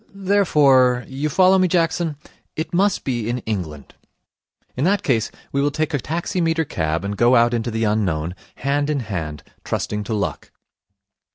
Therefore 0.15 1.05
you 1.07 1.29
follow 1.29 1.59
me, 1.59 1.67
Jackson? 1.67 2.15
it 2.55 2.73
must 2.73 3.03
be 3.03 3.29
in 3.29 3.37
England. 3.45 3.93
In 4.75 4.83
that 4.83 5.03
case, 5.03 5.29
we 5.51 5.61
will 5.61 5.69
take 5.69 5.93
a 5.93 5.99
taximeter 5.99 6.65
cab, 6.65 7.05
and 7.05 7.15
go 7.15 7.35
out 7.35 7.53
into 7.53 7.69
the 7.69 7.83
unknown, 7.83 8.33
hand 8.55 8.89
in 8.89 9.01
hand, 9.01 9.43
trusting 9.63 10.03
to 10.05 10.15
luck.' 10.15 10.49